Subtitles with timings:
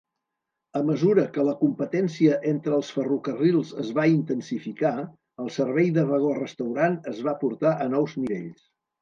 [0.77, 4.95] A mesura que la competència entre els ferrocarrils es va intensificar,
[5.45, 8.67] el servei de vagó restaurant es va portar a nous nivells.